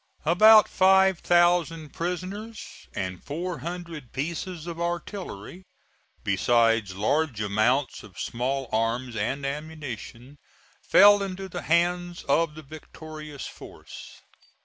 About 0.25 0.67
five 0.67 1.19
thousand 1.19 1.93
prisoners 1.93 2.87
and 2.95 3.23
four 3.23 3.59
hundred 3.59 4.11
pieces 4.11 4.65
of 4.65 4.81
artillery, 4.81 5.63
besides 6.23 6.95
large 6.95 7.39
amounts 7.39 8.01
of 8.01 8.19
small 8.19 8.67
arms 8.71 9.15
and 9.15 9.45
ammunition, 9.45 10.39
fell 10.81 11.21
into 11.21 11.47
the 11.47 11.61
hands 11.61 12.23
of 12.23 12.55
the 12.55 12.63
victorious 12.63 13.45
force. 13.45 14.21